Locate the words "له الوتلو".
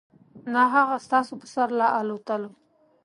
1.79-2.51